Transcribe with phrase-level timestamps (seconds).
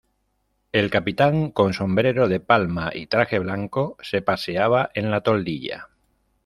[0.71, 5.89] el capitán, con sombrero de palma y traje blanco, se paseaba en la toldilla: